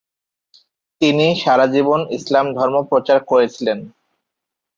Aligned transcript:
তিনি 1.01 1.27
সারা 1.35 1.65
জীবন 1.67 1.99
ইসলাম 2.17 2.45
ধর্ম 2.57 2.75
প্রচার 2.89 3.17
করেছিলেন। 3.23 3.79